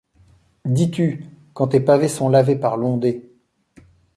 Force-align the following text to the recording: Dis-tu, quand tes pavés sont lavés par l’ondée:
Dis-tu, 0.65 1.25
quand 1.53 1.67
tes 1.67 1.79
pavés 1.79 2.07
sont 2.07 2.27
lavés 2.27 2.55
par 2.55 2.75
l’ondée: 2.75 3.29